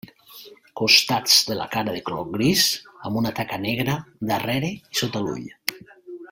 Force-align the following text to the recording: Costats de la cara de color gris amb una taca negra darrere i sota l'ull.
Costats 0.79 1.35
de 1.49 1.57
la 1.59 1.67
cara 1.75 1.93
de 1.97 2.01
color 2.07 2.25
gris 2.37 2.63
amb 3.11 3.21
una 3.23 3.35
taca 3.41 3.61
negra 3.67 3.99
darrere 4.33 4.73
i 4.95 5.03
sota 5.03 5.23
l'ull. 5.29 5.47